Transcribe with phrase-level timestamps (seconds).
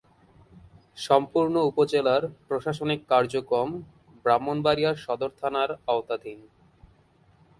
[0.97, 3.69] সম্পূর্ণ উপজেলার প্রশাসনিক কার্যক্রম
[4.25, 6.39] ব্রাহ্মণবাড়িয়া সদর থানার আওতাধীন।